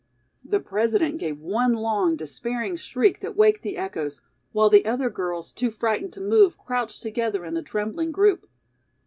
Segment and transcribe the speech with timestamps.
[0.43, 5.51] The President gave one long, despairing shriek that waked the echoes, while the other girls,
[5.53, 8.49] too frightened to move, crouched together in a trembling group.